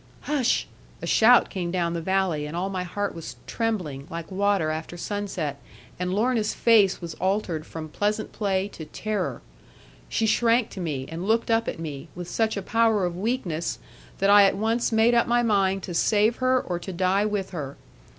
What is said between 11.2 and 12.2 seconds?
looked up at me,